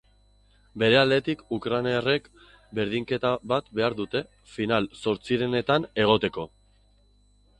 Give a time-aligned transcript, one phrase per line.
[0.83, 2.29] Bere aldetik, ukrainarrek
[2.79, 4.23] berdinketa bat behar dute
[4.55, 6.47] final-zortzirenetan egoteko.